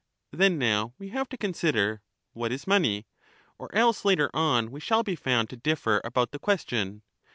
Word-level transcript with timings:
Then 0.31 0.57
now 0.57 0.95
we 0.97 1.09
have 1.09 1.29
to 1.29 1.37
consider, 1.37 2.01
What 2.33 2.51
is 2.51 2.65
money? 2.65 3.05
Or 3.59 3.69
else 3.75 4.03
later 4.03 4.31
on 4.33 4.71
we 4.71 4.79
shall 4.79 5.03
be 5.03 5.15
found 5.15 5.51
to 5.51 5.55
differ 5.57 6.01
about 6.03 6.31
the 6.31 6.39
question. 6.39 7.03